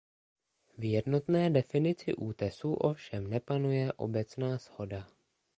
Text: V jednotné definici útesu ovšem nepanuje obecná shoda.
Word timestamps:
V 0.77 0.85
jednotné 0.85 1.49
definici 1.49 2.13
útesu 2.15 2.73
ovšem 2.73 3.29
nepanuje 3.29 3.93
obecná 3.93 4.57
shoda. 4.57 5.07